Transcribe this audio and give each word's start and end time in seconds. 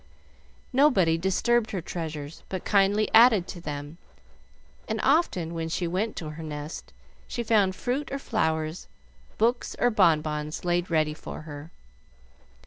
Nobody 0.73 1.15
disturbed 1.15 1.69
her 1.69 1.79
treasures, 1.81 2.41
but 2.49 2.65
kindly 2.65 3.07
added 3.13 3.47
to 3.49 3.61
them, 3.61 3.99
and 4.87 4.99
often 5.03 5.53
when 5.53 5.69
she 5.69 5.85
went 5.85 6.15
to 6.15 6.31
her 6.31 6.41
nest 6.41 6.91
she 7.27 7.43
found 7.43 7.75
fruit 7.75 8.11
or 8.11 8.17
flowers, 8.17 8.87
books 9.37 9.75
or 9.77 9.91
bon 9.91 10.21
bons, 10.21 10.65
laid 10.65 10.89
ready 10.89 11.13
for 11.13 11.41
her. 11.41 11.69